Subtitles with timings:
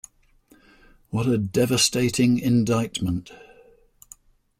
[1.11, 3.29] What a devastating indictment.